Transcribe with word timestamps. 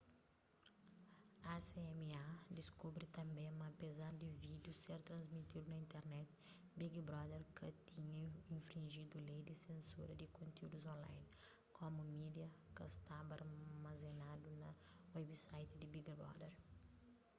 acma 1.55 2.21
diskubri 2.57 3.05
tanbê 3.17 3.45
ma 3.59 3.65
apezar 3.73 4.13
di 4.21 4.27
vídiu 4.45 4.73
ser 4.83 4.99
transmitidu 5.09 5.67
na 5.69 5.81
internet 5.85 6.29
big 6.79 6.93
brother 7.07 7.43
ka 7.57 7.67
tinha 7.91 8.23
infrinjidu 8.57 9.15
lei 9.27 9.41
di 9.47 9.55
sensura 9.67 10.13
di 10.17 10.27
kontiúdus 10.37 10.89
online 10.95 11.25
komu 11.77 12.01
media 12.17 12.47
ka 12.77 12.85
staba 12.95 13.31
armazenadu 13.39 14.49
na 14.61 14.69
website 15.27 15.71
di 15.79 15.85
big 15.93 16.07
brother 16.19 16.51